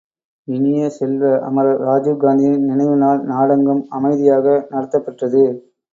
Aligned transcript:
இனிய 0.47 0.87
செல்வ, 0.89 1.21
அமரர் 1.49 1.81
ராஜீவ் 1.81 2.17
காந்தியின் 2.17 2.65
நினைவு 2.65 2.95
நாள் 3.03 3.21
நாடெங்கும் 3.25 3.85
அமைதியாக 3.91 4.45
நடத்தப்பெற்றது. 4.71 5.43